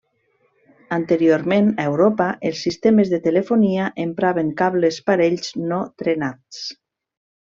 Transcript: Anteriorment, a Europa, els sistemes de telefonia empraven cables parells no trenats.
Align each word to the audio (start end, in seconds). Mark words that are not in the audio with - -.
Anteriorment, 0.95 1.67
a 1.83 1.85
Europa, 1.89 2.29
els 2.49 2.63
sistemes 2.67 3.11
de 3.13 3.19
telefonia 3.27 3.89
empraven 4.05 4.49
cables 4.63 4.99
parells 5.11 5.53
no 5.73 5.79
trenats. 6.03 6.63